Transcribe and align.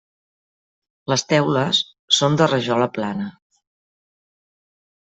Les 1.13 1.25
teules 1.33 1.83
són 2.21 2.41
de 2.43 2.49
rajola 2.53 2.91
plana. 2.99 3.31